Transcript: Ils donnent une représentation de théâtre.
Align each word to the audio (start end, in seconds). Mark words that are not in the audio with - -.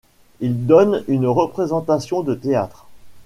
Ils 0.39 0.65
donnent 0.65 1.03
une 1.07 1.27
représentation 1.27 2.23
de 2.23 2.33
théâtre. 2.33 2.87